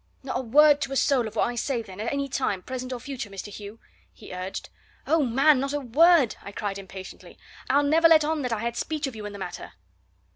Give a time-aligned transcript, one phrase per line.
[0.23, 2.91] "Not a word to a soul of what I say, then, at any time, present
[2.91, 3.49] or future, Mr.
[3.53, 3.77] Hugh?"
[4.11, 4.69] he urged.
[5.05, 7.37] "Oh, man, not a word!" I cried impatiently.
[7.69, 9.73] "I'll never let on that I had speech of you in the matter!"